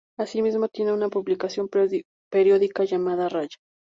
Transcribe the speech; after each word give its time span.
Asimismo, 0.17 0.67
tiene 0.67 0.93
una 0.93 1.09
publicación 1.09 1.69
periódica 2.31 2.85
llamada 2.85 3.29
"Raya. 3.29 3.57